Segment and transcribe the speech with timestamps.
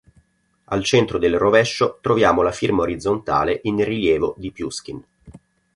[0.63, 5.05] Al centro del rovescio troviamo la firma orizzontale in rilievo di Puškin.